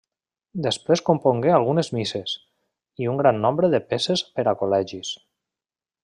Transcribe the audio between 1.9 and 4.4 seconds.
misses, i un gran nombre de peces